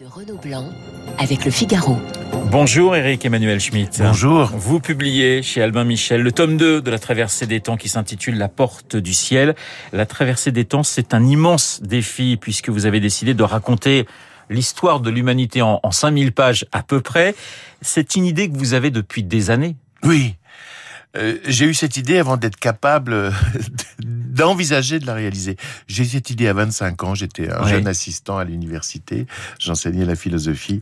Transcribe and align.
de 0.00 0.04
Renaud 0.04 0.36
Blanc 0.36 0.68
avec 1.18 1.44
le 1.46 1.50
Figaro. 1.50 1.96
Bonjour 2.50 2.94
Eric 2.96 3.24
Emmanuel 3.24 3.60
Schmitt. 3.60 4.02
Bonjour. 4.02 4.50
Vous 4.54 4.78
publiez 4.78 5.42
chez 5.42 5.62
Albin 5.62 5.84
Michel 5.84 6.20
le 6.20 6.32
tome 6.32 6.58
2 6.58 6.82
de 6.82 6.90
la 6.90 6.98
traversée 6.98 7.46
des 7.46 7.60
temps 7.60 7.78
qui 7.78 7.88
s'intitule 7.88 8.36
La 8.36 8.48
porte 8.48 8.96
du 8.96 9.14
ciel. 9.14 9.54
La 9.92 10.04
traversée 10.04 10.52
des 10.52 10.66
temps, 10.66 10.82
c'est 10.82 11.14
un 11.14 11.24
immense 11.24 11.80
défi 11.82 12.36
puisque 12.38 12.68
vous 12.68 12.84
avez 12.84 13.00
décidé 13.00 13.32
de 13.32 13.42
raconter 13.42 14.06
l'histoire 14.50 15.00
de 15.00 15.08
l'humanité 15.08 15.62
en, 15.62 15.80
en 15.82 15.90
5000 15.90 16.32
pages 16.32 16.66
à 16.72 16.82
peu 16.82 17.00
près. 17.00 17.34
C'est 17.80 18.16
une 18.16 18.26
idée 18.26 18.50
que 18.50 18.56
vous 18.58 18.74
avez 18.74 18.90
depuis 18.90 19.22
des 19.22 19.50
années. 19.50 19.76
Oui. 20.02 20.34
Euh, 21.16 21.38
j'ai 21.46 21.64
eu 21.64 21.74
cette 21.74 21.96
idée 21.96 22.18
avant 22.18 22.36
d'être 22.36 22.56
capable 22.56 23.12
euh, 23.12 23.30
d'envisager 24.36 24.98
de 24.98 25.06
la 25.06 25.14
réaliser. 25.14 25.56
J'ai 25.88 26.04
cette 26.04 26.30
idée 26.30 26.46
à 26.46 26.52
25 26.52 27.02
ans, 27.02 27.14
j'étais 27.14 27.50
un 27.52 27.66
jeune 27.66 27.88
assistant 27.88 28.38
à 28.38 28.44
l'université, 28.44 29.26
j'enseignais 29.58 30.04
la 30.04 30.14
philosophie 30.14 30.80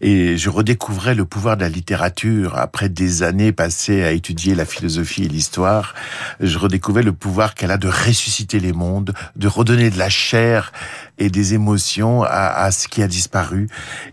et 0.00 0.36
je 0.36 0.50
redécouvrais 0.50 1.14
le 1.14 1.24
pouvoir 1.24 1.56
de 1.56 1.62
la 1.62 1.68
littérature 1.68 2.56
après 2.56 2.88
des 2.88 3.22
années 3.22 3.52
passées 3.52 4.02
à 4.02 4.12
étudier 4.12 4.54
la 4.54 4.64
philosophie 4.64 5.24
et 5.24 5.28
l'histoire. 5.28 5.94
Je 6.40 6.58
redécouvrais 6.58 7.02
le 7.02 7.12
pouvoir 7.12 7.54
qu'elle 7.54 7.70
a 7.70 7.76
de 7.76 7.88
ressusciter 7.88 8.58
les 8.58 8.72
mondes, 8.72 9.12
de 9.36 9.46
redonner 9.46 9.90
de 9.90 9.98
la 9.98 10.08
chair 10.08 10.72
et 11.18 11.30
des 11.30 11.54
émotions 11.54 12.22
à, 12.22 12.28
à 12.28 12.70
ce 12.70 12.88
qui 12.88 13.02
a 13.02 13.08
disparu. 13.08 13.68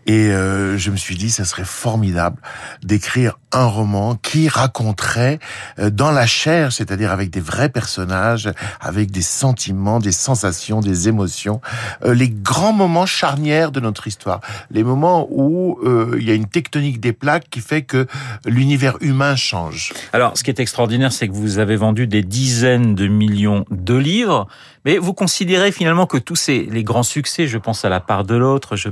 Et 0.05 0.29
euh, 0.29 0.77
je 0.77 0.91
me 0.91 0.97
suis 0.97 1.15
dit, 1.15 1.29
ça 1.29 1.45
serait 1.45 1.65
formidable 1.65 2.37
d'écrire 2.83 3.37
un 3.51 3.65
roman 3.65 4.15
qui 4.15 4.47
raconterait 4.49 5.39
euh, 5.79 5.89
dans 5.89 6.11
la 6.11 6.25
chair, 6.25 6.73
c'est-à-dire 6.73 7.11
avec 7.11 7.29
des 7.29 7.39
vrais 7.39 7.69
personnages, 7.69 8.51
avec 8.81 9.11
des 9.11 9.21
sentiments, 9.21 9.99
des 9.99 10.11
sensations, 10.11 10.79
des 10.79 11.07
émotions, 11.07 11.61
euh, 12.03 12.13
les 12.13 12.29
grands 12.29 12.73
moments 12.73 13.05
charnières 13.05 13.71
de 13.71 13.79
notre 13.79 14.07
histoire, 14.07 14.41
les 14.71 14.83
moments 14.83 15.27
où 15.29 15.79
euh, 15.83 16.17
il 16.19 16.27
y 16.27 16.31
a 16.31 16.33
une 16.33 16.47
tectonique 16.47 16.99
des 16.99 17.13
plaques 17.13 17.49
qui 17.49 17.59
fait 17.59 17.83
que 17.83 18.07
l'univers 18.45 18.97
humain 19.01 19.35
change. 19.35 19.93
Alors, 20.13 20.37
ce 20.37 20.43
qui 20.43 20.49
est 20.49 20.59
extraordinaire, 20.59 21.11
c'est 21.11 21.27
que 21.27 21.33
vous 21.33 21.59
avez 21.59 21.75
vendu 21.75 22.07
des 22.07 22.23
dizaines 22.23 22.95
de 22.95 23.07
millions 23.07 23.65
de 23.69 23.95
livres, 23.95 24.47
mais 24.85 24.97
vous 24.97 25.13
considérez 25.13 25.71
finalement 25.71 26.07
que 26.07 26.17
tous 26.17 26.35
ces 26.35 26.67
les 26.71 26.83
grands 26.83 26.92
succès, 27.01 27.47
je 27.47 27.57
pense 27.57 27.83
à 27.85 27.89
la 27.89 27.99
part 27.99 28.23
de 28.25 28.35
l'autre, 28.35 28.75
je, 28.75 28.89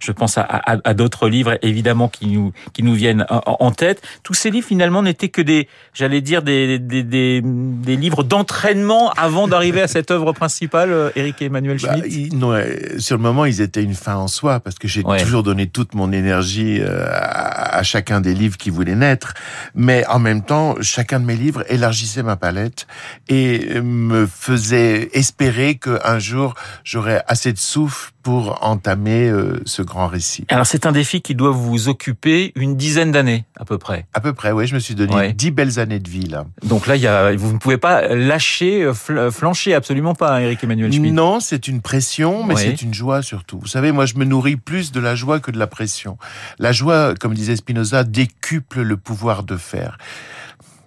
je 0.00 0.12
pense 0.12 0.36
à, 0.36 0.42
à- 0.42 0.76
à 0.84 0.92
d'autres 0.92 1.30
livres 1.30 1.56
évidemment 1.62 2.08
qui 2.08 2.26
nous 2.26 2.52
qui 2.74 2.82
nous 2.82 2.92
viennent 2.94 3.24
en, 3.30 3.70
tête, 3.70 4.02
tous 4.22 4.34
ces 4.34 4.50
livres 4.50 4.66
finalement 4.66 5.00
n'étaient 5.02 5.30
que 5.30 5.40
des, 5.40 5.68
j'allais 5.94 6.20
dire 6.20 6.42
des 6.42 6.78
des, 6.78 7.02
des, 7.02 7.40
des 7.42 7.96
livres 7.96 8.24
d'entraînement 8.24 9.10
avant 9.12 9.48
d'arriver 9.48 9.80
à 9.80 9.88
cette 9.88 10.10
œuvre 10.10 10.32
principale, 10.32 10.90
euh, 10.90 11.10
Eric 11.16 11.40
et 11.40 11.44
Emmanuel 11.46 11.78
Bah, 11.80 11.94
Schmitt. 11.96 12.12
ils- 12.12 12.36
non, 12.36 12.52
euh, 12.52 12.98
sur 12.98 13.16
le 13.16 13.22
moment, 13.22 13.44
ils 13.44 13.60
étaient 13.60 13.82
une 13.84 13.94
fin 13.94 14.16
en 14.16 14.26
soi 14.28 14.58
parce 14.60 14.76
que 14.78 14.88
j'ai 14.88 15.04
Ouais. 15.04 15.22
toujours 15.22 15.44
donné 15.44 15.68
toute 15.68 15.94
mon 15.94 16.10
énergie 16.12 16.80
euh, 16.80 17.06
à, 17.08 17.78
à 17.78 17.82
chacun 17.84 18.20
des 18.20 18.34
livres 18.34 18.56
qui 18.56 18.70
voulaient 18.70 18.96
naître. 18.96 19.32
Mais 19.76 20.04
en 20.08 20.18
même 20.18 20.42
temps, 20.42 20.74
chacun 20.80 21.20
de 21.20 21.24
mes 21.24 21.36
livres 21.36 21.62
élargissait 21.70 22.24
ma 22.24 22.34
palette 22.34 22.88
et 23.28 23.80
me 23.80 24.26
faisait 24.26 25.08
espérer 25.12 25.76
qu'un 25.76 26.18
jour 26.18 26.54
j'aurais 26.82 27.22
assez 27.28 27.37
de 27.46 27.58
souffle 27.58 28.12
pour 28.22 28.58
entamer 28.62 29.28
euh, 29.28 29.60
ce 29.64 29.80
grand 29.82 30.06
récit. 30.06 30.44
Alors 30.48 30.66
c'est 30.66 30.84
un 30.84 30.92
défi 30.92 31.22
qui 31.22 31.34
doit 31.34 31.50
vous 31.50 31.88
occuper 31.88 32.52
une 32.56 32.76
dizaine 32.76 33.10
d'années 33.12 33.44
à 33.58 33.64
peu 33.64 33.78
près. 33.78 34.06
À 34.12 34.20
peu 34.20 34.32
près, 34.34 34.52
oui, 34.52 34.66
je 34.66 34.74
me 34.74 34.80
suis 34.80 34.94
donné 34.94 35.14
Ouais. 35.14 35.32
dix 35.32 35.50
belles 35.50 35.78
années 35.78 35.98
de 36.00 36.08
vie 36.10 36.26
là. 36.26 36.44
Donc 36.62 36.86
là, 36.86 36.96
il 36.96 37.02
y 37.02 37.06
a, 37.06 37.34
vous 37.34 37.52
ne 37.52 37.58
pouvez 37.58 37.78
pas 37.78 38.14
lâcher, 38.14 38.82
euh, 38.82 38.92
fl- 38.92 39.30
flancher 39.30 39.74
absolument 39.74 40.14
pas, 40.14 40.36
hein, 40.36 40.40
Eric 40.40 40.62
Emmanuel 40.64 40.92
Schmitt. 40.92 41.14
Non, 41.14 41.40
c'est 41.40 41.68
une 41.68 41.80
pression, 41.80 42.44
mais 42.44 42.56
c'est 42.56 42.82
une 42.82 42.92
joie 42.94 43.22
surtout. 43.22 43.58
Vous 43.60 43.66
savez, 43.68 43.92
moi, 43.92 44.04
je 44.06 44.14
me 44.16 44.24
nourris 44.24 44.56
plus 44.56 44.92
de 44.92 45.00
la 45.00 45.14
joie 45.14 45.40
que 45.40 45.50
de 45.50 45.58
la 45.58 45.66
pression. 45.66 46.18
La 46.58 46.72
joie, 46.72 47.14
comme 47.18 47.34
disait 47.34 47.56
Spinoza, 47.56 48.04
décuple 48.04 48.82
le 48.82 48.96
pouvoir 48.96 49.42
de 49.44 49.56
faire. 49.56 49.96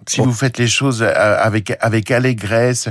Si 0.06 0.18
Bon. 0.18 0.26
vous 0.26 0.32
faites 0.32 0.58
les 0.58 0.66
choses 0.66 1.02
euh, 1.02 1.12
avec 1.38 1.72
avec 1.80 2.10
allégresse, 2.10 2.88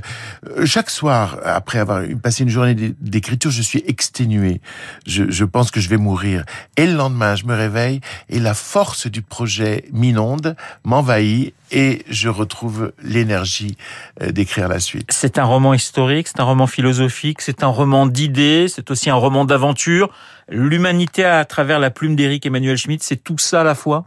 euh, 0.47 0.65
chaque 0.65 0.89
soir 0.89 1.37
après 1.43 1.79
avoir 1.79 2.01
passé 2.23 2.43
une 2.43 2.49
journée 2.49 2.73
d'é- 2.73 2.95
d'écriture, 3.01 3.51
je 3.51 3.61
suis 3.61 3.83
exténué. 3.85 4.61
Je, 5.05 5.29
je 5.29 5.43
pense 5.45 5.71
que 5.71 5.79
je 5.81 5.89
vais 5.89 5.97
mourir. 5.97 6.43
Et 6.77 6.87
le 6.87 6.93
lendemain, 6.93 7.35
je 7.35 7.45
me 7.45 7.53
réveille 7.55 7.99
et 8.29 8.39
la 8.39 8.53
force 8.53 9.07
du 9.07 9.21
projet 9.21 9.85
m'inonde, 9.91 10.55
m'envahit 10.85 11.53
et 11.73 12.03
je 12.09 12.29
retrouve 12.29 12.91
l'énergie 13.03 13.77
euh, 14.21 14.31
d'écrire 14.31 14.67
la 14.67 14.79
suite. 14.79 15.11
C'est 15.11 15.37
un 15.37 15.43
roman 15.45 15.73
historique, 15.73 16.27
c'est 16.27 16.39
un 16.39 16.43
roman 16.45 16.67
philosophique, 16.67 17.41
c'est 17.41 17.63
un 17.63 17.67
roman 17.67 18.05
d'idées, 18.07 18.67
c'est 18.67 18.89
aussi 18.91 19.09
un 19.09 19.15
roman 19.15 19.45
d'aventure. 19.45 20.09
L'humanité 20.49 21.23
à 21.23 21.43
travers 21.45 21.79
la 21.79 21.89
plume 21.91 22.15
d'Eric 22.15 22.45
Emmanuel 22.45 22.77
Schmitt, 22.77 23.03
c'est 23.03 23.23
tout 23.23 23.37
ça 23.37 23.61
à 23.61 23.63
la 23.63 23.75
fois? 23.75 24.05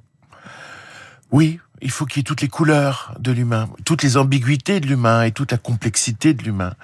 Oui, 1.33 1.59
il 1.83 1.91
faut 1.91 2.07
qu'il 2.07 2.19
y 2.19 2.21
ait 2.21 2.25
toutes 2.25 2.41
les 2.41 2.49
couleurs 2.49 3.15
de 3.19 3.33
l'humain, 3.33 3.69
toutes 3.85 4.03
les 4.03 4.17
ambiguïtés 4.17 4.81
de 4.81 4.87
l'humain 4.87 5.23
et 5.25 5.33
toute 5.33 5.53
la 5.53 5.59
complexité 5.59 6.33
de 6.33 6.43
l'humain. 6.43 6.75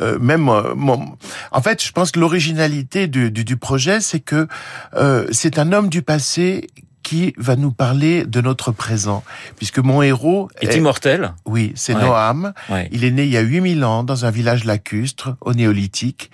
Euh, 0.00 0.18
même, 0.18 0.48
euh, 0.48 0.74
mon- 0.74 1.16
en 1.52 1.62
fait, 1.62 1.82
je 1.82 1.92
pense 1.92 2.10
que 2.10 2.20
l'originalité 2.20 3.06
du, 3.06 3.30
du, 3.30 3.44
du 3.44 3.56
projet, 3.56 4.00
c'est 4.00 4.20
que 4.20 4.48
euh, 4.94 5.26
c'est 5.30 5.58
un 5.58 5.72
homme 5.72 5.88
du 5.88 6.02
passé 6.02 6.68
qui 7.02 7.32
va 7.38 7.56
nous 7.56 7.72
parler 7.72 8.24
de 8.26 8.40
notre 8.42 8.72
présent, 8.72 9.24
puisque 9.56 9.78
mon 9.78 10.02
héros 10.02 10.50
est 10.60 10.66
immortel. 10.76 11.32
oui, 11.46 11.72
c'est 11.74 11.94
Ouais. 11.94 12.02
Noam. 12.02 12.52
Ouais. 12.68 12.88
Il 12.92 13.04
est 13.04 13.10
né 13.10 13.24
il 13.24 13.30
y 13.30 13.38
a 13.38 13.40
8000 13.40 13.82
ans 13.84 14.02
dans 14.04 14.26
un 14.26 14.30
village 14.30 14.64
lacustre 14.64 15.34
au 15.40 15.54
néolithique 15.54 16.30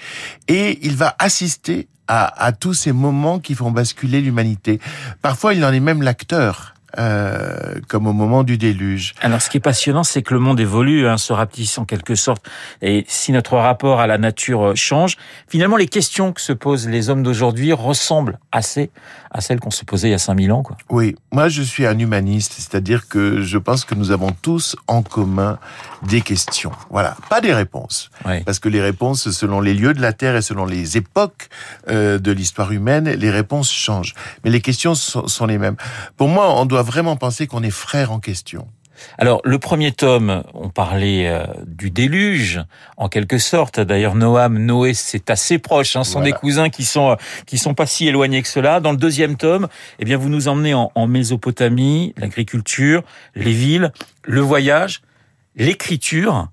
et 0.49 0.81
il 0.85 0.97
va 0.97 1.15
assister 1.21 1.87
à, 2.09 2.45
à 2.45 2.51
tous 2.53 2.75
ces 2.75 2.93
moments 2.93 3.39
qui 3.39 3.55
font 3.55 3.71
basculer 3.71 4.21
l'humanité. 4.21 4.81
Parfois, 5.23 5.55
il 5.55 5.65
en 5.65 5.73
est 5.73 5.81
même 5.81 6.03
l'acteur. 6.03 6.75
Euh, 6.99 7.75
comme 7.89 8.07
au 8.07 8.13
moment 8.13 8.43
du 8.43 8.59
déluge. 8.59 9.15
Alors, 9.21 9.43
ce 9.43 9.51
qui 9.51 9.59
est 9.59 9.61
passionnant, 9.61 10.05
c'est 10.05 10.23
que 10.23 10.35
le 10.35 10.41
monde 10.41 10.61
évolue, 10.61 11.07
hein, 11.07 11.19
se 11.19 11.33
rapetisse 11.33 11.79
en 11.79 11.85
quelque 11.85 12.15
sorte. 12.15 12.47
Et 12.83 13.05
si 13.09 13.33
notre 13.33 13.57
rapport 13.57 14.01
à 14.01 14.07
la 14.07 14.19
nature 14.19 14.69
euh, 14.69 14.75
change, 14.75 15.17
finalement, 15.49 15.77
les 15.77 15.89
questions 15.89 16.33
que 16.33 16.41
se 16.41 16.53
posent 16.53 16.89
les 16.89 17.11
hommes 17.11 17.23
d'aujourd'hui 17.23 17.73
ressemblent 17.73 18.39
assez 18.53 18.91
à 19.37 19.41
celles 19.43 19.61
qu'on 19.61 19.71
se 19.71 19.85
posait 19.85 20.09
il 20.09 20.13
y 20.13 20.15
a 20.15 20.19
5000 20.19 20.51
ans. 20.53 20.63
Quoi. 20.63 20.77
Oui, 20.89 21.15
moi 21.31 21.49
je 21.49 21.61
suis 21.61 21.87
un 21.87 21.99
humaniste, 21.99 22.55
c'est-à-dire 22.57 23.07
que 23.07 23.43
je 23.43 23.59
pense 23.59 23.85
que 23.85 23.95
nous 23.95 24.11
avons 24.11 24.33
tous 24.33 24.77
en 24.87 25.03
commun 25.03 25.59
des 26.09 26.23
questions. 26.23 26.73
Voilà, 26.89 27.17
pas 27.29 27.43
des 27.43 27.53
réponses. 27.53 28.11
Parce 28.47 28.59
que 28.59 28.69
les 28.69 28.81
réponses, 28.81 29.31
selon 29.31 29.61
les 29.61 29.75
lieux 29.75 29.93
de 29.93 30.01
la 30.01 30.13
Terre 30.13 30.37
et 30.37 30.43
selon 30.43 30.65
les 30.65 30.97
époques 30.97 31.49
euh, 31.89 32.19
de 32.19 32.33
l'histoire 32.33 32.73
humaine, 32.73 33.11
les 33.11 33.31
réponses 33.31 33.71
changent. 33.71 34.15
Mais 34.43 34.51
les 34.51 34.61
questions 34.61 34.95
sont, 34.95 35.29
sont 35.29 35.47
les 35.47 35.59
mêmes. 35.59 35.77
Pour 36.17 36.29
moi, 36.29 36.59
on 36.59 36.65
doit 36.65 36.76
vraiment 36.83 37.17
penser 37.17 37.47
qu'on 37.47 37.63
est 37.63 37.71
frères 37.71 38.13
en 38.13 38.21
question. 38.21 38.69
Alors, 39.19 39.43
le 39.45 39.59
premier 39.59 39.93
tome, 39.93 40.43
on 40.55 40.71
parlait 40.71 41.29
euh, 41.29 41.45
du 41.67 41.91
déluge, 41.91 42.63
en 42.97 43.11
quelque 43.11 43.37
sorte. 43.37 43.79
D'ailleurs, 43.79 44.15
Noam, 44.15 44.57
Noé, 44.59 44.95
c'est 44.95 45.29
assez 45.29 45.59
proche. 45.59 45.97
Hein, 45.97 46.05
ce 46.05 46.13
sont 46.13 46.21
Voilà. 46.21 46.33
des 46.33 46.39
cousins 46.39 46.71
qui 46.71 46.85
sont 46.85 47.11
euh, 47.11 47.17
qui 47.45 47.59
sont 47.59 47.75
pas 47.75 47.85
si 47.85 48.09
éloignés 48.09 48.41
que 48.41 48.49
cela. 48.49 48.81
Dans 48.81 48.93
le 48.93 48.97
deuxième 48.97 49.37
tome, 49.37 49.69
eh 49.99 50.07
bien, 50.07 50.17
vous 50.17 50.31
nous 50.31 50.49
emmenez 50.49 50.73
en, 50.73 50.93
en 50.95 51.07
Mésopotamie, 51.07 52.15
l'agriculture, 52.17 53.03
les 53.35 53.53
villes, 53.53 53.93
le 54.23 54.41
voyage, 54.41 55.03
l'écriture. 55.57 56.49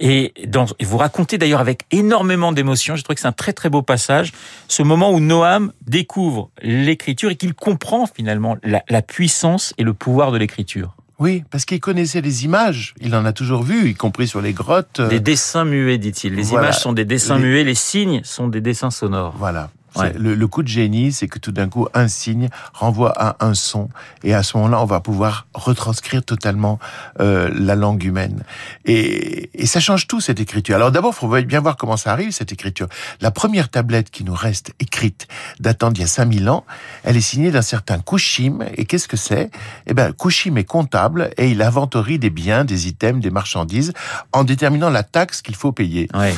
Et, 0.00 0.32
dans, 0.46 0.66
et 0.78 0.84
vous 0.84 0.98
racontez 0.98 1.38
d'ailleurs 1.38 1.60
avec 1.60 1.82
énormément 1.90 2.52
d'émotion, 2.52 2.96
je 2.96 3.02
trouve 3.02 3.14
que 3.14 3.20
c'est 3.20 3.28
un 3.28 3.32
très 3.32 3.52
très 3.52 3.70
beau 3.70 3.82
passage, 3.82 4.32
ce 4.68 4.82
moment 4.82 5.10
où 5.12 5.20
Noam 5.20 5.72
découvre 5.86 6.50
l'écriture 6.62 7.30
et 7.30 7.36
qu'il 7.36 7.54
comprend 7.54 8.06
finalement 8.06 8.56
la, 8.62 8.82
la 8.88 9.02
puissance 9.02 9.72
et 9.78 9.82
le 9.82 9.94
pouvoir 9.94 10.32
de 10.32 10.38
l'écriture. 10.38 10.94
Oui, 11.20 11.44
parce 11.50 11.64
qu'il 11.64 11.78
connaissait 11.80 12.20
les 12.20 12.44
images. 12.44 12.94
Il 13.00 13.14
en 13.14 13.24
a 13.24 13.32
toujours 13.32 13.62
vu, 13.62 13.88
y 13.90 13.94
compris 13.94 14.26
sur 14.26 14.40
les 14.42 14.52
grottes. 14.52 15.00
Des 15.00 15.20
dessins 15.20 15.64
muets, 15.64 15.96
dit-il. 15.96 16.34
Les 16.34 16.42
Voilà. 16.42 16.66
images 16.66 16.80
sont 16.80 16.92
des 16.92 17.04
dessins 17.04 17.36
Les- 17.38 17.44
muets, 17.44 17.64
les 17.64 17.76
signes 17.76 18.20
sont 18.24 18.48
des 18.48 18.60
dessins 18.60 18.90
sonores. 18.90 19.34
Voilà. 19.38 19.70
Ouais. 19.96 20.12
Le, 20.18 20.34
le 20.34 20.48
coup 20.48 20.62
de 20.62 20.68
génie, 20.68 21.12
c'est 21.12 21.28
que 21.28 21.38
tout 21.38 21.52
d'un 21.52 21.68
coup, 21.68 21.86
un 21.94 22.08
signe 22.08 22.48
renvoie 22.72 23.12
à 23.16 23.44
un 23.44 23.54
son, 23.54 23.88
et 24.22 24.34
à 24.34 24.42
ce 24.42 24.56
moment-là, 24.56 24.80
on 24.80 24.86
va 24.86 25.00
pouvoir 25.00 25.46
retranscrire 25.54 26.24
totalement 26.24 26.78
euh, 27.20 27.50
la 27.54 27.74
langue 27.74 28.02
humaine. 28.04 28.44
Et, 28.84 29.50
et 29.54 29.66
ça 29.66 29.80
change 29.80 30.06
tout 30.06 30.20
cette 30.20 30.40
écriture. 30.40 30.76
Alors 30.76 30.90
d'abord, 30.90 31.12
il 31.14 31.18
faut 31.18 31.28
bien 31.42 31.60
voir 31.60 31.76
comment 31.76 31.96
ça 31.96 32.12
arrive 32.12 32.30
cette 32.30 32.52
écriture. 32.52 32.88
La 33.20 33.30
première 33.30 33.68
tablette 33.68 34.10
qui 34.10 34.24
nous 34.24 34.34
reste 34.34 34.72
écrite, 34.80 35.26
datant 35.60 35.90
d'il 35.90 36.02
y 36.02 36.04
a 36.04 36.08
5000 36.08 36.48
ans, 36.48 36.64
elle 37.02 37.16
est 37.16 37.20
signée 37.20 37.50
d'un 37.50 37.62
certain 37.62 37.98
Kushim. 37.98 38.60
Et 38.76 38.84
qu'est-ce 38.84 39.08
que 39.08 39.16
c'est? 39.16 39.50
Eh 39.86 39.94
ben, 39.94 40.12
Kushim 40.12 40.56
est 40.56 40.64
comptable 40.64 41.30
et 41.36 41.50
il 41.50 41.62
inventorie 41.62 42.18
des 42.18 42.30
biens, 42.30 42.64
des 42.64 42.88
items, 42.88 43.20
des 43.20 43.30
marchandises, 43.30 43.92
en 44.32 44.44
déterminant 44.44 44.90
la 44.90 45.02
taxe 45.02 45.42
qu'il 45.42 45.56
faut 45.56 45.72
payer. 45.72 46.08
Ouais. 46.14 46.34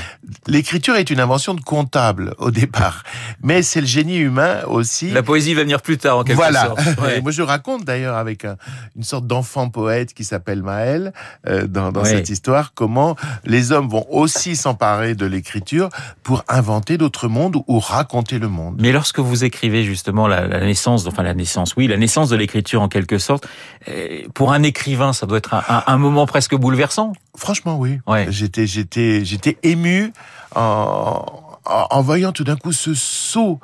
L'écriture 0.46 0.96
est 0.96 1.10
une 1.10 1.20
invention 1.20 1.54
de 1.54 1.60
comptable 1.60 2.34
au 2.38 2.50
départ, 2.50 3.02
mais 3.46 3.62
c'est 3.62 3.80
le 3.80 3.86
génie 3.86 4.16
humain 4.16 4.62
aussi. 4.66 5.12
La 5.12 5.22
poésie 5.22 5.54
va 5.54 5.62
venir 5.62 5.80
plus 5.80 5.98
tard 5.98 6.18
en 6.18 6.24
quelque 6.24 6.34
voilà. 6.36 6.64
sorte. 6.66 6.80
Ouais. 7.00 7.20
Moi 7.20 7.30
je 7.30 7.42
raconte 7.42 7.84
d'ailleurs 7.84 8.16
avec 8.16 8.44
un, 8.44 8.56
une 8.96 9.04
sorte 9.04 9.26
d'enfant 9.26 9.68
poète 9.68 10.14
qui 10.14 10.24
s'appelle 10.24 10.62
Maël 10.62 11.12
euh, 11.46 11.68
dans, 11.68 11.92
dans 11.92 12.02
ouais. 12.02 12.10
cette 12.10 12.28
histoire 12.28 12.72
comment 12.74 13.14
les 13.44 13.70
hommes 13.70 13.88
vont 13.88 14.04
aussi 14.10 14.56
s'emparer 14.56 15.14
de 15.14 15.26
l'écriture 15.26 15.90
pour 16.24 16.42
inventer 16.48 16.98
d'autres 16.98 17.28
mondes 17.28 17.56
ou 17.68 17.78
raconter 17.78 18.40
le 18.40 18.48
monde. 18.48 18.76
Mais 18.80 18.90
lorsque 18.90 19.20
vous 19.20 19.44
écrivez 19.44 19.84
justement 19.84 20.26
la, 20.26 20.48
la 20.48 20.60
naissance, 20.60 21.06
enfin 21.06 21.22
la 21.22 21.34
naissance, 21.34 21.76
oui, 21.76 21.86
la 21.86 21.98
naissance 21.98 22.28
de 22.30 22.36
l'écriture 22.36 22.82
en 22.82 22.88
quelque 22.88 23.18
sorte, 23.18 23.46
euh, 23.88 24.22
pour 24.34 24.52
un 24.52 24.64
écrivain, 24.64 25.12
ça 25.12 25.26
doit 25.26 25.38
être 25.38 25.54
un, 25.54 25.62
un, 25.68 25.84
un 25.86 25.98
moment 25.98 26.26
presque 26.26 26.56
bouleversant. 26.56 27.12
Franchement, 27.36 27.78
oui. 27.78 28.00
Ouais. 28.08 28.26
J'étais, 28.30 28.66
j'étais, 28.66 29.24
j'étais 29.24 29.58
ému 29.62 30.12
en, 30.56 31.45
en, 31.66 32.02
voyant 32.02 32.32
tout 32.32 32.44
d'un 32.44 32.56
coup 32.56 32.72
ce 32.72 32.94
saut 32.94 33.60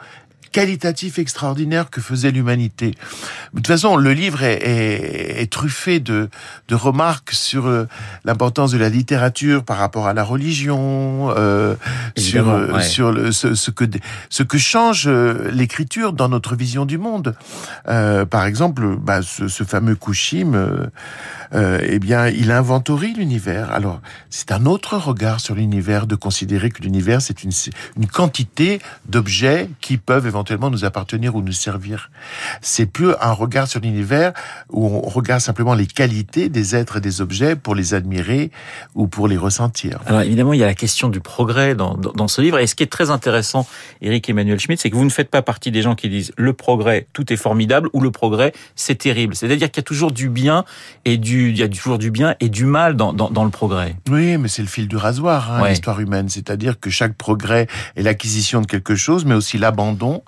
qualitatif 0.52 1.18
extraordinaire 1.18 1.90
que 1.90 2.00
faisait 2.00 2.30
l'humanité. 2.30 2.92
De 3.52 3.58
toute 3.58 3.66
façon, 3.66 3.96
le 3.96 4.12
livre 4.12 4.42
est, 4.42 4.62
est, 4.62 5.42
est 5.42 5.50
truffé 5.50 5.98
de, 5.98 6.28
de, 6.68 6.74
remarques 6.74 7.32
sur 7.32 7.66
euh, 7.66 7.86
l'importance 8.24 8.70
de 8.70 8.78
la 8.78 8.88
littérature 8.88 9.64
par 9.64 9.78
rapport 9.78 10.06
à 10.06 10.14
la 10.14 10.22
religion, 10.22 11.32
euh, 11.36 11.74
sur, 12.16 12.48
euh, 12.48 12.72
ouais. 12.72 12.82
sur 12.82 13.12
le, 13.12 13.32
ce, 13.32 13.54
ce, 13.54 13.70
que, 13.70 13.84
ce 14.28 14.42
que 14.42 14.58
change 14.58 15.04
euh, 15.06 15.50
l'écriture 15.50 16.12
dans 16.12 16.28
notre 16.28 16.54
vision 16.54 16.84
du 16.84 16.98
monde. 16.98 17.34
Euh, 17.88 18.24
par 18.26 18.44
exemple, 18.44 18.96
bah, 18.96 19.22
ce, 19.22 19.48
ce, 19.48 19.64
fameux 19.64 19.96
Kushim, 19.96 20.54
euh, 21.54 21.78
eh 21.82 21.98
bien, 21.98 22.28
il 22.28 22.50
inventorie 22.50 23.14
l'univers. 23.14 23.70
Alors, 23.70 24.00
c'est 24.30 24.52
un 24.52 24.66
autre 24.66 24.96
regard 24.96 25.40
sur 25.40 25.54
l'univers 25.54 26.06
de 26.06 26.14
considérer 26.14 26.70
que 26.70 26.82
l'univers, 26.82 27.22
c'est 27.22 27.42
une, 27.42 27.52
une 27.96 28.06
quantité 28.06 28.80
d'objets 29.06 29.68
qui 29.80 29.96
peuvent 29.96 30.26
éventuellement 30.42 30.70
nous 30.70 30.84
appartenir 30.84 31.36
ou 31.36 31.42
nous 31.42 31.52
servir. 31.52 32.10
C'est 32.60 32.86
plus 32.86 33.12
un 33.20 33.30
regard 33.30 33.68
sur 33.68 33.80
l'univers 33.80 34.32
où 34.70 34.86
on 34.86 35.08
regarde 35.08 35.40
simplement 35.40 35.74
les 35.74 35.86
qualités 35.86 36.48
des 36.48 36.74
êtres 36.74 36.96
et 36.96 37.00
des 37.00 37.20
objets 37.20 37.54
pour 37.54 37.76
les 37.76 37.94
admirer 37.94 38.50
ou 38.96 39.06
pour 39.06 39.28
les 39.28 39.36
ressentir. 39.36 40.00
Alors, 40.06 40.22
évidemment, 40.22 40.52
il 40.52 40.58
y 40.58 40.64
a 40.64 40.66
la 40.66 40.74
question 40.74 41.08
du 41.08 41.20
progrès 41.20 41.76
dans, 41.76 41.94
dans, 41.94 42.10
dans 42.12 42.26
ce 42.26 42.40
livre. 42.40 42.58
Et 42.58 42.66
ce 42.66 42.74
qui 42.74 42.82
est 42.82 42.90
très 42.90 43.10
intéressant, 43.10 43.68
Eric 44.00 44.28
Emmanuel 44.28 44.58
Schmitt, 44.58 44.80
c'est 44.80 44.90
que 44.90 44.96
vous 44.96 45.04
ne 45.04 45.10
faites 45.10 45.30
pas 45.30 45.42
partie 45.42 45.70
des 45.70 45.82
gens 45.82 45.94
qui 45.94 46.08
disent 46.08 46.32
le 46.36 46.52
progrès, 46.52 47.06
tout 47.12 47.32
est 47.32 47.36
formidable, 47.36 47.88
ou 47.92 48.00
le 48.00 48.10
progrès, 48.10 48.52
c'est 48.74 48.96
terrible. 48.96 49.36
C'est-à-dire 49.36 49.70
qu'il 49.70 49.78
y 49.78 49.80
a 49.80 49.84
toujours 49.84 50.10
du 50.10 50.28
bien 50.28 50.64
et 51.04 51.18
du 51.18 51.50
il 51.50 51.58
y 51.58 51.62
a 51.62 51.68
toujours 51.68 51.98
du 51.98 52.10
bien 52.10 52.34
et 52.40 52.48
du 52.48 52.64
mal 52.64 52.96
dans, 52.96 53.12
dans, 53.12 53.30
dans 53.30 53.44
le 53.44 53.50
progrès. 53.50 53.94
Oui, 54.10 54.38
mais 54.38 54.48
c'est 54.48 54.62
le 54.62 54.68
fil 54.68 54.88
du 54.88 54.96
rasoir, 54.96 55.52
hein, 55.52 55.62
ouais. 55.62 55.70
l'histoire 55.70 56.00
humaine. 56.00 56.28
C'est-à-dire 56.28 56.80
que 56.80 56.90
chaque 56.90 57.14
progrès 57.14 57.68
est 57.96 58.02
l'acquisition 58.02 58.60
de 58.60 58.66
quelque 58.66 58.96
chose, 58.96 59.24
mais 59.24 59.34
aussi 59.34 59.58
l'abandon 59.58 60.22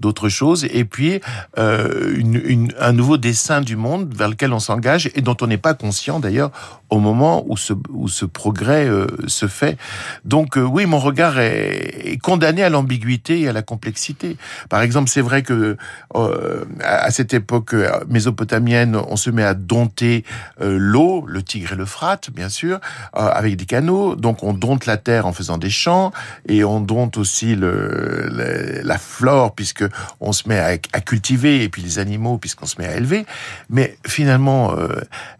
d'autres 0.00 0.28
choses, 0.28 0.66
et 0.70 0.84
puis 0.84 1.20
euh, 1.58 2.22
un 2.78 2.92
nouveau 2.92 3.16
dessin 3.16 3.60
du 3.60 3.76
monde 3.76 4.12
vers 4.14 4.28
lequel 4.28 4.52
on 4.52 4.58
s'engage 4.58 5.10
et 5.14 5.22
dont 5.22 5.36
on 5.40 5.46
n'est 5.46 5.58
pas 5.58 5.74
conscient 5.74 6.20
d'ailleurs 6.20 6.50
au 6.90 7.00
moment 7.00 7.44
où 7.48 7.56
ce, 7.56 7.72
où 7.90 8.08
ce 8.08 8.24
progrès 8.24 8.86
euh, 8.86 9.06
se 9.26 9.48
fait. 9.48 9.76
Donc 10.24 10.56
euh, 10.56 10.62
oui, 10.62 10.86
mon 10.86 10.98
regard 10.98 11.38
est, 11.38 12.18
condamné 12.22 12.62
à 12.62 12.70
l'ambiguïté 12.70 13.40
et 13.40 13.48
à 13.48 13.52
la 13.52 13.62
complexité. 13.62 14.36
Par 14.68 14.80
exemple, 14.80 15.08
c'est 15.08 15.20
vrai 15.20 15.42
que 15.42 15.76
à 16.82 17.10
cette 17.10 17.34
époque 17.34 17.74
mésopotamienne, 18.08 18.96
on 18.96 19.16
se 19.16 19.30
met 19.30 19.42
à 19.42 19.54
dompter 19.54 20.24
l'eau, 20.60 21.24
le 21.26 21.42
Tigre 21.42 21.72
et 21.72 21.76
l'Euphrate, 21.76 22.30
bien 22.30 22.48
sûr, 22.48 22.80
avec 23.12 23.56
des 23.56 23.66
canaux. 23.66 24.16
Donc 24.16 24.42
on 24.42 24.54
dompte 24.54 24.86
la 24.86 24.96
terre 24.96 25.26
en 25.26 25.32
faisant 25.32 25.58
des 25.58 25.70
champs 25.70 26.12
et 26.48 26.64
on 26.64 26.80
dompte 26.80 27.18
aussi 27.18 27.54
le, 27.54 28.28
le 28.30 28.82
la 28.82 28.98
flore 28.98 29.54
puisque 29.54 29.85
on 30.20 30.32
se 30.32 30.48
met 30.48 30.58
à, 30.58 30.78
à, 30.92 31.00
cultiver 31.00 31.62
et 31.62 31.68
puis 31.68 31.82
les 31.82 31.98
animaux 31.98 32.38
puisqu'on 32.38 32.66
se 32.66 32.80
met 32.80 32.86
à 32.86 32.96
élever. 32.96 33.26
Mais 33.70 33.96
finalement, 34.06 34.76
euh, 34.76 34.88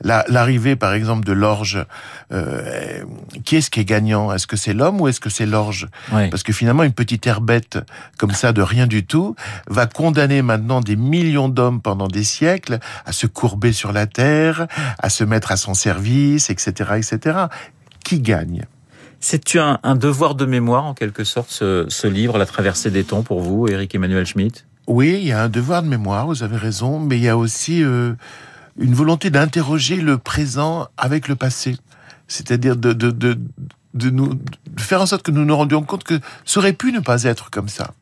l'arrivée 0.02 0.70
la, 0.70 0.76
par 0.76 0.92
exemple 0.94 1.24
de 1.24 1.32
l'orge, 1.32 1.84
euh, 2.32 3.04
qui 3.44 3.56
est-ce 3.56 3.70
qui 3.70 3.80
est 3.80 3.84
gagnant? 3.84 4.32
Est-ce 4.32 4.46
que 4.46 4.56
c'est 4.56 4.74
l'homme 4.74 5.00
ou 5.00 5.08
est-ce 5.08 5.20
que 5.20 5.30
c'est 5.30 5.46
l'orge? 5.46 5.88
Oui. 6.12 6.28
Parce 6.30 6.42
que 6.42 6.52
finalement, 6.52 6.82
une 6.82 6.92
petite 6.92 7.26
herbette 7.26 7.78
comme 8.18 8.32
ça 8.32 8.52
de 8.52 8.62
rien 8.62 8.86
du 8.86 9.04
tout 9.04 9.34
va 9.68 9.86
condamner 9.86 10.42
maintenant 10.42 10.80
des 10.80 10.96
millions 10.96 11.48
d'hommes 11.48 11.80
pendant 11.80 12.08
des 12.08 12.24
siècles 12.24 12.78
à 13.04 13.12
se 13.12 13.26
courber 13.26 13.72
sur 13.72 13.92
la 13.92 14.06
terre, 14.06 14.66
à 14.98 15.08
se 15.08 15.24
mettre 15.24 15.52
à 15.52 15.56
son 15.56 15.74
service, 15.74 16.50
etc., 16.50 16.90
etc. 16.96 17.38
Qui 18.04 18.20
gagne? 18.20 18.66
C'est-tu 19.26 19.58
un, 19.58 19.80
un, 19.82 19.96
devoir 19.96 20.36
de 20.36 20.46
mémoire, 20.46 20.84
en 20.84 20.94
quelque 20.94 21.24
sorte, 21.24 21.50
ce, 21.50 22.06
livre, 22.06 22.38
La 22.38 22.46
traversée 22.46 22.92
des 22.92 23.02
temps, 23.02 23.22
pour 23.22 23.40
vous, 23.40 23.66
Eric 23.66 23.92
Emmanuel 23.92 24.24
Schmitt? 24.24 24.66
Oui, 24.86 25.18
il 25.20 25.26
y 25.26 25.32
a 25.32 25.42
un 25.42 25.48
devoir 25.48 25.82
de 25.82 25.88
mémoire, 25.88 26.28
vous 26.28 26.44
avez 26.44 26.56
raison, 26.56 27.00
mais 27.00 27.16
il 27.16 27.24
y 27.24 27.28
a 27.28 27.36
aussi 27.36 27.82
euh, 27.82 28.12
une 28.78 28.94
volonté 28.94 29.30
d'interroger 29.30 29.96
le 29.96 30.16
présent 30.16 30.86
avec 30.96 31.26
le 31.26 31.34
passé. 31.34 31.76
C'est-à-dire 32.28 32.76
de, 32.76 32.92
de, 32.92 33.10
de, 33.10 34.10
nous, 34.10 34.38
faire 34.78 35.02
en 35.02 35.06
sorte 35.06 35.24
que 35.24 35.32
nous 35.32 35.44
nous 35.44 35.56
rendions 35.56 35.82
compte 35.82 36.04
que 36.04 36.20
ça 36.44 36.60
aurait 36.60 36.72
pu 36.72 36.92
ne 36.92 37.00
pas 37.00 37.24
être 37.24 37.50
comme 37.50 37.68
ça 37.68 37.94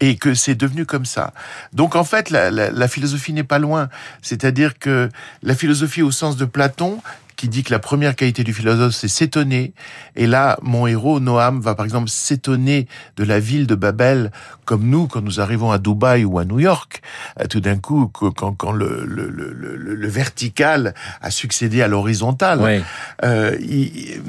et 0.00 0.16
que 0.16 0.32
c'est 0.32 0.54
devenu 0.54 0.86
comme 0.86 1.04
ça. 1.04 1.34
Donc 1.74 1.94
en 1.94 2.04
fait, 2.04 2.30
la, 2.30 2.50
la, 2.50 2.70
la 2.70 2.88
philosophie 2.88 3.34
n'est 3.34 3.44
pas 3.44 3.58
loin. 3.58 3.90
C'est-à-dire 4.22 4.78
que 4.78 5.10
la 5.42 5.54
philosophie 5.54 6.00
au 6.00 6.10
sens 6.10 6.38
de 6.38 6.46
Platon, 6.46 7.02
qui 7.38 7.48
dit 7.48 7.62
que 7.62 7.70
la 7.70 7.78
première 7.78 8.16
qualité 8.16 8.42
du 8.42 8.52
philosophe, 8.52 8.94
c'est 8.94 9.08
s'étonner. 9.08 9.72
Et 10.16 10.26
là, 10.26 10.58
mon 10.60 10.88
héros, 10.88 11.20
Noam, 11.20 11.60
va 11.60 11.76
par 11.76 11.84
exemple 11.86 12.08
s'étonner 12.08 12.88
de 13.16 13.22
la 13.22 13.38
ville 13.38 13.68
de 13.68 13.76
Babel, 13.76 14.32
comme 14.64 14.84
nous, 14.84 15.06
quand 15.06 15.22
nous 15.22 15.40
arrivons 15.40 15.70
à 15.70 15.78
Dubaï 15.78 16.24
ou 16.24 16.40
à 16.40 16.44
New 16.44 16.58
York. 16.58 17.00
Tout 17.48 17.60
d'un 17.60 17.78
coup, 17.78 18.08
quand, 18.08 18.32
quand 18.32 18.72
le, 18.72 19.04
le, 19.06 19.28
le, 19.30 19.52
le, 19.52 20.08
vertical 20.08 20.94
a 21.20 21.30
succédé 21.30 21.80
à 21.80 21.86
l'horizontal. 21.86 22.60
Oui. 22.60 22.82
Euh, 23.24 23.56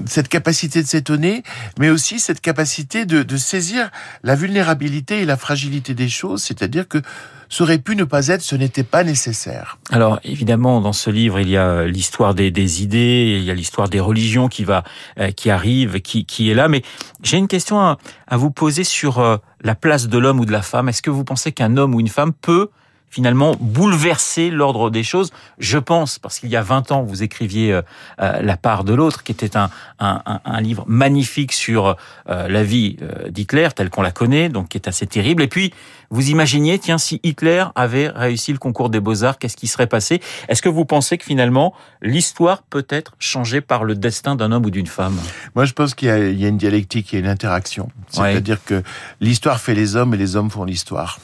cette 0.05 0.27
capacité 0.27 0.83
de 0.83 0.87
s'étonner, 0.87 1.41
mais 1.79 1.89
aussi 1.89 2.19
cette 2.19 2.41
capacité 2.41 3.05
de, 3.05 3.23
de 3.23 3.37
saisir 3.37 3.89
la 4.23 4.35
vulnérabilité 4.35 5.21
et 5.21 5.25
la 5.25 5.35
fragilité 5.35 5.95
des 5.95 6.09
choses, 6.09 6.43
c'est-à-dire 6.43 6.87
que 6.87 7.01
ça 7.49 7.63
aurait 7.63 7.79
pu 7.79 7.95
ne 7.95 8.03
pas 8.03 8.27
être, 8.27 8.43
ce 8.43 8.55
n'était 8.55 8.83
pas 8.83 9.03
nécessaire. 9.03 9.79
Alors 9.89 10.19
évidemment, 10.23 10.81
dans 10.81 10.93
ce 10.93 11.09
livre, 11.09 11.39
il 11.39 11.49
y 11.49 11.57
a 11.57 11.85
l'histoire 11.85 12.35
des, 12.35 12.51
des, 12.51 12.83
idées, 12.83 12.98
il 12.99 13.43
y 13.43 13.51
a 13.51 13.53
l'histoire 13.53 13.89
des 13.89 13.99
religions 13.99 14.47
qui 14.47 14.63
va, 14.63 14.83
euh, 15.19 15.31
qui 15.31 15.49
arrive, 15.49 16.01
qui, 16.01 16.25
qui 16.25 16.49
est 16.49 16.53
là. 16.53 16.67
Mais 16.67 16.81
j'ai 17.23 17.37
une 17.37 17.47
question 17.47 17.79
à, 17.79 17.97
vous 18.31 18.51
poser 18.51 18.83
sur 18.83 19.19
euh, 19.19 19.37
la 19.61 19.75
place 19.75 20.07
de 20.07 20.17
l'homme 20.17 20.39
ou 20.39 20.45
de 20.45 20.51
la 20.51 20.61
femme. 20.61 20.89
Est-ce 20.89 21.01
que 21.01 21.09
vous 21.09 21.23
pensez 21.23 21.51
qu'un 21.51 21.77
homme 21.77 21.95
ou 21.95 21.99
une 21.99 22.07
femme 22.07 22.33
peut 22.33 22.69
finalement 23.09 23.55
bouleverser 23.59 24.49
l'ordre 24.49 24.89
des 24.89 25.03
choses. 25.03 25.31
Je 25.57 25.77
pense, 25.77 26.19
parce 26.19 26.39
qu'il 26.39 26.49
y 26.49 26.55
a 26.55 26.61
20 26.61 26.91
ans, 26.91 27.03
vous 27.03 27.23
écriviez 27.23 27.73
euh, 27.73 27.81
euh, 28.21 28.41
La 28.41 28.57
part 28.57 28.83
de 28.83 28.93
l'autre, 28.93 29.23
qui 29.23 29.31
était 29.31 29.57
un, 29.57 29.69
un, 29.99 30.21
un, 30.25 30.61
livre 30.61 30.83
magnifique 30.87 31.51
sur 31.51 31.95
euh, 32.29 32.47
la 32.47 32.63
vie 32.63 32.97
d'Hitler, 33.29 33.69
telle 33.75 33.89
qu'on 33.89 34.01
la 34.01 34.11
connaît, 34.11 34.49
donc 34.49 34.69
qui 34.69 34.77
est 34.77 34.87
assez 34.87 35.07
terrible. 35.07 35.43
Et 35.43 35.47
puis, 35.47 35.73
vous 36.11 36.29
imaginiez, 36.29 36.79
tiens, 36.79 36.97
si 36.97 37.19
Hitler 37.23 37.65
avait 37.75 38.09
réussi 38.09 38.51
le 38.51 38.57
concours 38.57 38.89
des 38.89 38.99
beaux-arts, 38.99 39.37
qu'est-ce 39.37 39.57
qui 39.57 39.67
serait 39.67 39.87
passé? 39.87 40.21
Est-ce 40.47 40.61
que 40.61 40.69
vous 40.69 40.85
pensez 40.85 41.17
que 41.17 41.25
finalement, 41.25 41.73
l'histoire 42.01 42.63
peut 42.63 42.85
être 42.89 43.13
changée 43.19 43.61
par 43.61 43.83
le 43.83 43.95
destin 43.95 44.35
d'un 44.35 44.51
homme 44.51 44.65
ou 44.65 44.71
d'une 44.71 44.87
femme? 44.87 45.19
Moi, 45.55 45.65
je 45.65 45.73
pense 45.73 45.93
qu'il 45.93 46.07
y, 46.07 46.41
y, 46.41 46.45
a 46.45 46.47
une 46.47 46.57
dialectique, 46.57 47.13
il 47.13 47.15
y 47.15 47.17
a 47.17 47.21
une 47.21 47.31
interaction. 47.31 47.89
C'est-à-dire 48.09 48.57
ouais. 48.71 48.81
que 48.81 48.83
l'histoire 49.21 49.59
fait 49.59 49.75
les 49.75 49.95
hommes 49.95 50.13
et 50.13 50.17
les 50.17 50.35
hommes 50.35 50.49
font 50.49 50.63
l'histoire. 50.63 51.19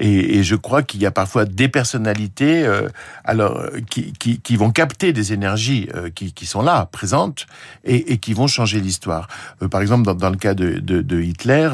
Et, 0.00 0.38
et, 0.38 0.42
je 0.42 0.56
crois 0.56 0.82
qu'il 0.82 1.00
y 1.00 1.06
a 1.06 1.10
parfois 1.10 1.44
des 1.44 1.68
personnalités 1.68 2.66
euh, 2.66 2.88
alors 3.24 3.62
qui, 3.88 4.12
qui, 4.14 4.40
qui, 4.40 4.56
vont 4.56 4.70
capter 4.70 5.12
des 5.12 5.32
énergies 5.32 5.88
euh, 5.94 6.10
qui, 6.10 6.32
qui, 6.32 6.46
sont 6.46 6.62
là, 6.62 6.88
présentes, 6.90 7.46
et, 7.84 8.12
et 8.12 8.18
qui 8.18 8.32
vont 8.32 8.46
changer 8.46 8.80
l'histoire. 8.80 9.28
Euh, 9.62 9.68
par 9.68 9.80
exemple, 9.82 10.04
dans, 10.04 10.14
dans, 10.14 10.30
le 10.30 10.36
cas 10.36 10.54
de, 10.54 10.78
de, 10.78 11.02
de 11.02 11.20
Hitler, 11.20 11.68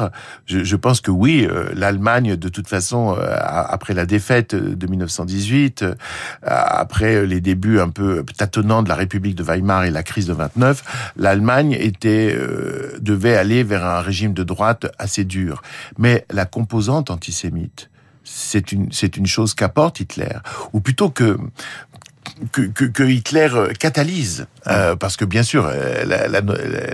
je, 0.45 0.63
je, 0.63 0.75
pense 0.75 1.01
que 1.01 1.11
oui, 1.11 1.47
euh, 1.49 1.69
l'Allemagne, 1.73 2.35
de 2.35 2.49
toute 2.49 2.67
façon, 2.67 3.15
euh, 3.17 3.37
après 3.39 3.93
la 3.93 4.05
défaite 4.05 4.55
de 4.55 4.87
1918, 4.87 5.83
euh, 5.83 5.95
après 6.41 7.25
les 7.25 7.41
débuts 7.41 7.79
un 7.79 7.89
peu 7.89 8.23
tâtonnants 8.37 8.83
de 8.83 8.89
la 8.89 8.95
République 8.95 9.35
de 9.35 9.43
Weimar 9.43 9.85
et 9.85 9.91
la 9.91 10.03
crise 10.03 10.27
de 10.27 10.33
29, 10.33 11.11
l'Allemagne 11.17 11.75
était 11.79 12.37
devait 12.99 13.35
aller 13.35 13.63
vers 13.63 13.85
un 13.85 14.01
régime 14.01 14.33
de 14.33 14.43
droite 14.43 14.87
assez 14.97 15.23
dur. 15.23 15.61
Mais 15.97 16.25
la 16.31 16.45
composante 16.45 17.09
antisémite, 17.09 17.89
c'est 18.27 18.71
une, 18.71 18.91
c'est 18.91 19.17
une 19.17 19.25
chose 19.25 19.53
qu'apporte 19.53 19.99
Hitler. 19.99 20.37
Ou 20.73 20.81
plutôt 20.81 21.09
que, 21.09 21.37
que, 22.51 22.61
que, 22.61 22.85
que 22.85 23.03
Hitler 23.03 23.49
catalyse, 23.79 24.47
euh, 24.67 24.95
parce 24.95 25.17
que 25.17 25.25
bien 25.25 25.43
sûr, 25.43 25.71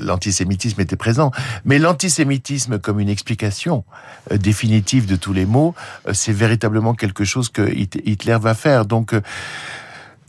l'antisémitisme 0.01 0.79
était 0.79 0.95
présent, 0.95 1.31
mais 1.65 1.79
l'antisémitisme 1.79 2.79
comme 2.79 2.99
une 2.99 3.09
explication 3.09 3.83
euh, 4.31 4.37
définitive 4.37 5.05
de 5.07 5.15
tous 5.15 5.33
les 5.33 5.45
maux, 5.45 5.73
euh, 6.07 6.13
c'est 6.13 6.33
véritablement 6.33 6.93
quelque 6.93 7.25
chose 7.25 7.49
que 7.49 7.67
Hitler 7.73 8.37
va 8.39 8.53
faire. 8.53 8.85
Donc, 8.85 9.13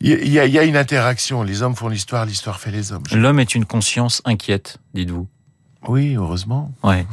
il 0.00 0.28
y, 0.28 0.38
a, 0.38 0.46
y 0.46 0.58
a 0.58 0.64
une 0.64 0.76
interaction. 0.76 1.42
Les 1.42 1.62
hommes 1.62 1.76
font 1.76 1.88
l'histoire, 1.88 2.26
l'histoire 2.26 2.58
fait 2.60 2.70
les 2.70 2.92
hommes. 2.92 3.04
L'homme 3.12 3.40
est 3.40 3.54
une 3.54 3.64
conscience 3.64 4.20
inquiète, 4.24 4.78
dites-vous. 4.92 5.28
Oui, 5.88 6.14
heureusement. 6.16 6.72
Ouais. 6.82 7.06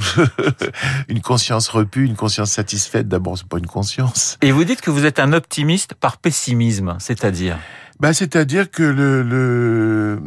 une 1.08 1.22
conscience 1.22 1.68
repue, 1.68 2.06
une 2.06 2.16
conscience 2.16 2.52
satisfaite, 2.52 3.08
d'abord, 3.08 3.38
c'est 3.38 3.48
pas 3.48 3.58
une 3.58 3.68
conscience. 3.68 4.38
Et 4.42 4.52
vous 4.52 4.64
dites 4.64 4.82
que 4.82 4.92
vous 4.92 5.06
êtes 5.06 5.20
un 5.20 5.34
optimiste 5.34 5.94
par 5.94 6.18
pessimisme, 6.18 6.96
c'est-à-dire 7.00 7.58
bah, 8.00 8.14
c'est-à-dire 8.14 8.72
que 8.72 8.82
le, 8.82 9.22
le, 9.22 10.20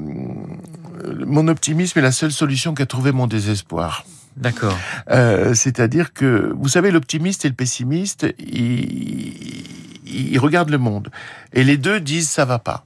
mon 1.27 1.49
optimisme 1.49 1.99
est 1.99 2.03
la 2.03 2.13
seule 2.13 2.31
solution 2.31 2.73
qu'a 2.73 2.87
trouvé 2.87 3.11
mon 3.11 3.27
désespoir. 3.27 4.05
D'accord. 4.37 4.79
Euh, 5.11 5.55
c'est-à-dire 5.55 6.13
que, 6.13 6.53
vous 6.57 6.69
savez, 6.69 6.93
l'optimiste 6.93 7.45
et 7.45 7.49
le 7.49 7.55
pessimiste, 7.55 8.27
ils, 8.39 9.65
ils 10.07 10.39
regardent 10.39 10.71
le 10.71 10.79
monde. 10.79 11.11
Et 11.53 11.65
les 11.65 11.77
deux 11.77 12.01
disent 12.01 12.31
ça 12.31 12.45
va 12.45 12.61
pas. 12.61 12.85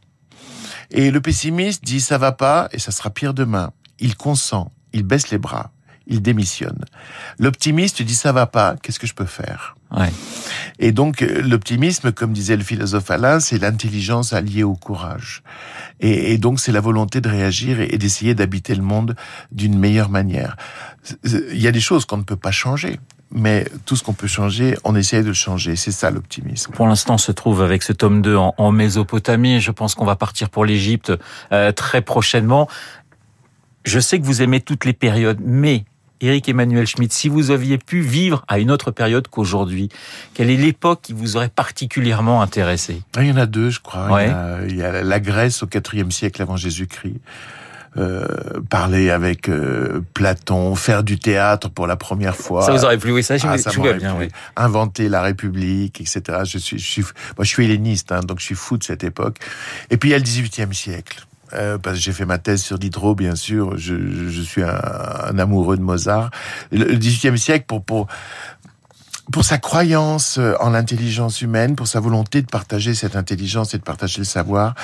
Et 0.90 1.10
le 1.10 1.20
pessimiste 1.20 1.84
dit 1.84 2.00
ça 2.00 2.16
va 2.16 2.32
pas 2.32 2.68
et 2.72 2.78
ça 2.78 2.90
sera 2.90 3.10
pire 3.10 3.34
demain. 3.34 3.72
Il 3.98 4.16
consent, 4.16 4.72
il 4.92 5.02
baisse 5.02 5.30
les 5.30 5.38
bras, 5.38 5.70
il 6.06 6.22
démissionne. 6.22 6.84
L'optimiste 7.38 8.02
dit 8.02 8.14
ça 8.14 8.32
va 8.32 8.46
pas, 8.46 8.76
qu'est-ce 8.82 8.98
que 8.98 9.06
je 9.06 9.14
peux 9.14 9.26
faire? 9.26 9.76
Ouais. 9.96 10.12
Et 10.78 10.92
donc 10.92 11.20
l'optimisme, 11.20 12.12
comme 12.12 12.32
disait 12.32 12.56
le 12.56 12.64
philosophe 12.64 13.10
Alain, 13.10 13.40
c'est 13.40 13.58
l'intelligence 13.58 14.32
alliée 14.32 14.62
au 14.62 14.74
courage. 14.74 15.42
Et, 16.00 16.32
et 16.32 16.38
donc 16.38 16.60
c'est 16.60 16.72
la 16.72 16.80
volonté 16.80 17.20
de 17.20 17.28
réagir 17.28 17.80
et, 17.80 17.88
et 17.94 17.98
d'essayer 17.98 18.34
d'habiter 18.34 18.74
le 18.74 18.82
monde 18.82 19.16
d'une 19.52 19.78
meilleure 19.78 20.10
manière. 20.10 20.56
Il 21.24 21.60
y 21.60 21.66
a 21.66 21.72
des 21.72 21.80
choses 21.80 22.04
qu'on 22.04 22.18
ne 22.18 22.22
peut 22.22 22.36
pas 22.36 22.50
changer 22.50 22.98
mais 23.30 23.66
tout 23.84 23.96
ce 23.96 24.02
qu'on 24.02 24.14
peut 24.14 24.26
changer, 24.26 24.76
on 24.84 24.94
essaie 24.94 25.22
de 25.22 25.28
le 25.28 25.34
changer. 25.34 25.76
C'est 25.76 25.92
ça 25.92 26.10
l'optimisme. 26.10 26.72
Pour 26.72 26.86
l'instant, 26.86 27.14
on 27.14 27.18
se 27.18 27.32
trouve 27.32 27.62
avec 27.62 27.82
ce 27.82 27.92
tome 27.92 28.22
2 28.22 28.36
en, 28.36 28.54
en 28.56 28.72
Mésopotamie. 28.72 29.60
Je 29.60 29.70
pense 29.70 29.94
qu'on 29.94 30.06
va 30.06 30.16
partir 30.16 30.48
pour 30.48 30.64
l'Égypte 30.64 31.12
euh, 31.52 31.72
très 31.72 32.00
prochainement. 32.00 32.68
Je 33.88 34.00
sais 34.00 34.20
que 34.20 34.24
vous 34.24 34.42
aimez 34.42 34.60
toutes 34.60 34.84
les 34.84 34.92
périodes, 34.92 35.38
mais 35.42 35.84
Eric 36.20 36.46
Emmanuel 36.48 36.86
Schmitt, 36.86 37.10
si 37.10 37.30
vous 37.30 37.50
aviez 37.50 37.78
pu 37.78 38.00
vivre 38.00 38.44
à 38.46 38.58
une 38.58 38.70
autre 38.70 38.90
période 38.90 39.28
qu'aujourd'hui, 39.28 39.88
quelle 40.34 40.50
est 40.50 40.56
l'époque 40.56 41.00
qui 41.02 41.14
vous 41.14 41.36
aurait 41.36 41.48
particulièrement 41.48 42.42
intéressé? 42.42 43.02
Il 43.16 43.26
y 43.26 43.32
en 43.32 43.38
a 43.38 43.46
deux, 43.46 43.70
je 43.70 43.80
crois. 43.80 44.12
Ouais. 44.12 44.26
Il, 44.26 44.30
y 44.30 44.32
a, 44.34 44.58
il, 44.68 44.76
y 44.76 44.82
a, 44.82 45.02
la 45.02 45.20
Grèce 45.20 45.62
au 45.62 45.68
IVe 45.92 46.10
siècle 46.10 46.42
avant 46.42 46.56
Jésus-Christ. 46.56 47.16
Euh, 47.96 48.26
parler 48.68 49.08
avec 49.08 49.48
euh, 49.48 50.04
Platon, 50.12 50.74
faire 50.74 51.02
du 51.02 51.18
théâtre 51.18 51.70
pour 51.70 51.86
la 51.86 51.96
première 51.96 52.36
fois. 52.36 52.62
Ça 52.62 52.72
vous 52.72 52.84
aurait 52.84 52.98
plu, 52.98 53.12
oui, 53.12 53.22
ça, 53.22 53.36
ah, 53.42 53.56
ça 53.56 53.70
bien, 53.70 54.14
oui. 54.18 54.28
Inventer 54.56 55.08
la 55.08 55.22
République, 55.22 55.98
etc. 56.02 56.40
Je 56.44 56.58
suis, 56.58 56.78
je 56.78 56.86
suis, 56.86 57.02
moi, 57.02 57.44
je 57.44 57.48
suis 57.48 57.64
helléniste, 57.64 58.12
hein, 58.12 58.20
donc 58.20 58.40
je 58.40 58.44
suis 58.44 58.54
fou 58.54 58.76
de 58.76 58.84
cette 58.84 59.02
époque. 59.02 59.38
Et 59.88 59.96
puis 59.96 60.10
il 60.10 60.12
y 60.12 60.14
a 60.14 60.18
le 60.18 60.24
XVIIIe 60.24 60.74
siècle. 60.74 61.26
Euh, 61.54 61.78
parce 61.78 61.96
que 61.96 62.02
j'ai 62.02 62.12
fait 62.12 62.26
ma 62.26 62.38
thèse 62.38 62.62
sur 62.62 62.78
Diderot, 62.78 63.14
bien 63.14 63.34
sûr. 63.34 63.76
Je, 63.76 64.42
suis 64.42 64.62
un, 64.62 65.38
amoureux 65.38 65.76
de 65.76 65.82
Mozart. 65.82 66.30
Le 66.72 66.94
XVIIIe 66.94 67.38
siècle, 67.38 67.64
pour, 67.66 67.82
pour, 67.84 68.06
pour 69.32 69.44
sa 69.44 69.58
croyance 69.58 70.38
en 70.60 70.70
l'intelligence 70.70 71.42
humaine, 71.42 71.76
pour 71.76 71.88
sa 71.88 72.00
volonté 72.00 72.42
de 72.42 72.46
partager 72.46 72.94
cette 72.94 73.16
intelligence 73.16 73.74
et 73.74 73.78
de 73.78 73.82
partager 73.82 74.18
le 74.18 74.24
savoir, 74.24 74.74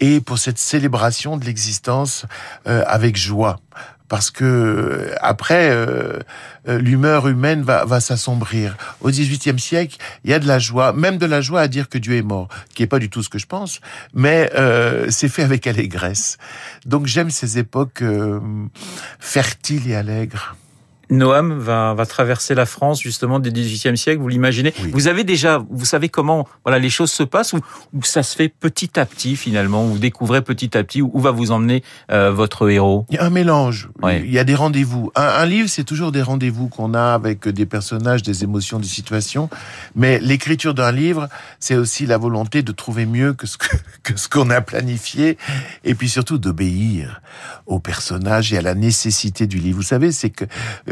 et 0.00 0.20
pour 0.20 0.38
cette 0.38 0.58
célébration 0.58 1.36
de 1.36 1.44
l'existence 1.44 2.26
euh, 2.66 2.84
avec 2.86 3.16
joie. 3.16 3.60
Parce 4.08 4.30
que 4.30 5.12
après, 5.20 5.68
euh, 5.70 6.18
l'humeur 6.66 7.28
humaine 7.28 7.62
va, 7.62 7.84
va 7.84 8.00
s'assombrir. 8.00 8.76
Au 9.00 9.10
XVIIIe 9.10 9.58
siècle, 9.58 9.96
il 10.24 10.30
y 10.30 10.34
a 10.34 10.38
de 10.38 10.46
la 10.46 10.58
joie, 10.58 10.92
même 10.92 11.18
de 11.18 11.26
la 11.26 11.40
joie 11.40 11.60
à 11.60 11.68
dire 11.68 11.88
que 11.88 11.98
Dieu 11.98 12.16
est 12.16 12.22
mort, 12.22 12.48
qui 12.74 12.82
est 12.82 12.86
pas 12.86 12.98
du 12.98 13.10
tout 13.10 13.22
ce 13.22 13.28
que 13.28 13.38
je 13.38 13.46
pense, 13.46 13.80
mais 14.14 14.50
euh, 14.54 15.06
c'est 15.10 15.28
fait 15.28 15.42
avec 15.42 15.66
allégresse. 15.66 16.38
Donc 16.86 17.06
j'aime 17.06 17.30
ces 17.30 17.58
époques 17.58 18.02
euh, 18.02 18.40
fertiles 19.18 19.90
et 19.90 19.94
allègres. 19.94 20.56
Noam 21.10 21.58
va, 21.58 21.94
va 21.94 22.06
traverser 22.06 22.54
la 22.54 22.66
France 22.66 23.00
justement 23.00 23.38
du 23.38 23.50
XVIIIe 23.50 23.96
siècle, 23.96 24.20
vous 24.20 24.28
l'imaginez 24.28 24.74
oui. 24.82 24.90
Vous 24.92 25.08
avez 25.08 25.24
déjà, 25.24 25.64
vous 25.70 25.84
savez 25.84 26.08
comment 26.08 26.46
voilà 26.64 26.78
les 26.78 26.90
choses 26.90 27.10
se 27.10 27.22
passent 27.22 27.52
ou, 27.52 27.60
ou 27.94 28.02
ça 28.02 28.22
se 28.22 28.36
fait 28.36 28.48
petit 28.48 28.98
à 28.98 29.06
petit 29.06 29.36
finalement, 29.36 29.84
vous 29.84 29.98
découvrez 29.98 30.42
petit 30.42 30.76
à 30.76 30.84
petit 30.84 31.02
où, 31.02 31.10
où 31.12 31.20
va 31.20 31.30
vous 31.30 31.50
emmener 31.50 31.82
euh, 32.10 32.30
votre 32.30 32.68
héros? 32.68 33.06
Il 33.10 33.16
y 33.16 33.18
a 33.18 33.24
un 33.24 33.30
mélange, 33.30 33.88
ouais. 34.02 34.22
il 34.24 34.32
y 34.32 34.38
a 34.38 34.44
des 34.44 34.54
rendez-vous. 34.54 35.10
Un, 35.14 35.22
un 35.22 35.46
livre, 35.46 35.68
c'est 35.68 35.84
toujours 35.84 36.12
des 36.12 36.22
rendez-vous 36.22 36.68
qu'on 36.68 36.94
a 36.94 37.14
avec 37.14 37.48
des 37.48 37.66
personnages, 37.66 38.22
des 38.22 38.44
émotions, 38.44 38.78
des 38.78 38.86
situations, 38.86 39.48
mais 39.94 40.18
l'écriture 40.18 40.74
d'un 40.74 40.92
livre, 40.92 41.28
c'est 41.60 41.76
aussi 41.76 42.06
la 42.06 42.18
volonté 42.18 42.62
de 42.62 42.72
trouver 42.72 43.06
mieux 43.06 43.32
que 43.32 43.46
ce 43.46 43.56
que, 43.58 43.76
que 44.02 44.18
ce 44.18 44.28
qu'on 44.28 44.50
a 44.50 44.60
planifié 44.60 45.38
et 45.84 45.94
puis 45.94 46.08
surtout 46.08 46.38
d'obéir 46.38 47.20
aux 47.66 47.80
personnages 47.80 48.52
et 48.52 48.58
à 48.58 48.62
la 48.62 48.74
nécessité 48.74 49.46
du 49.46 49.58
livre. 49.58 49.76
Vous 49.76 49.82
savez, 49.82 50.12
c'est 50.12 50.30
que 50.30 50.44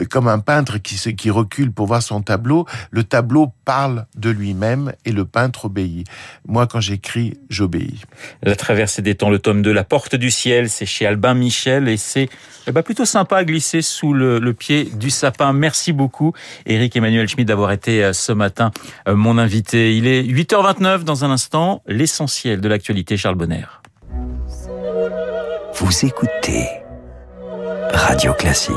comme 0.07 0.29
un 0.29 0.39
peintre 0.39 0.79
qui, 0.79 0.97
se, 0.97 1.11
qui 1.11 1.31
recule 1.31 1.73
pour 1.73 1.87
voir 1.87 2.03
son 2.03 2.23
tableau, 2.23 2.67
le 2.91 3.05
tableau 3.05 3.53
parle 3.65 4.07
de 4.17 4.31
lui-même 4.31 4.93
et 5.05 5.13
le 5.13 5.25
peintre 5.25 5.67
obéit. 5.67 6.07
Moi, 6.47 6.67
quand 6.67 6.81
j'écris, 6.81 7.35
j'obéis. 7.49 8.03
La 8.43 8.57
traversée 8.57 9.03
des 9.03 9.15
temps, 9.15 9.31
le 9.31 9.39
tome 9.39 9.63
2, 9.63 9.73
La 9.73 9.85
porte 9.85 10.15
du 10.15 10.31
ciel, 10.31 10.71
c'est 10.71 10.87
chez 10.87 11.07
Albin 11.07 11.35
Michel 11.35 11.89
et 11.89 11.97
c'est 11.97 12.29
eh 12.69 12.73
ben, 12.73 12.83
plutôt 12.83 13.05
sympa 13.05 13.39
à 13.39 13.45
glisser 13.45 13.81
sous 13.81 14.13
le, 14.13 14.39
le, 14.39 14.53
pied 14.53 14.85
du 14.85 15.11
sapin. 15.11 15.53
Merci 15.53 15.93
beaucoup, 15.93 16.33
Eric 16.67 16.97
Emmanuel 16.97 17.29
Schmidt, 17.29 17.47
d'avoir 17.47 17.71
été 17.71 18.13
ce 18.13 18.33
matin 18.33 18.73
mon 19.07 19.39
invité. 19.39 19.97
Il 19.97 20.07
est 20.07 20.23
8h29 20.23 21.05
dans 21.05 21.25
un 21.25 21.31
instant, 21.31 21.83
l'essentiel 21.87 22.61
de 22.61 22.69
l'actualité, 22.69 23.17
Charles 23.17 23.37
Bonner. 23.37 23.65
Vous 25.75 26.05
écoutez 26.05 26.67
Radio 27.93 28.33
Classique. 28.35 28.77